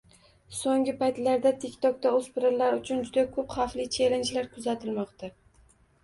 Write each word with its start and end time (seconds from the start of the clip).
Soʻnggi 0.59 0.93
paytlarda 1.01 1.49
Tik 1.65 1.73
Tokda 1.85 2.13
oʻspirinlar 2.19 2.77
uchun 2.77 3.03
juda 3.09 3.25
koʻp 3.35 3.53
xavfli 3.57 3.85
chellenjlar 3.97 4.49
kuzatilmoqda. 4.55 5.31